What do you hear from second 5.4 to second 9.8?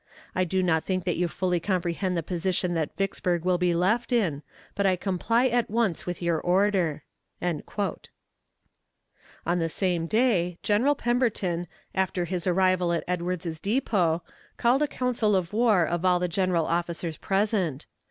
at once with your order." On the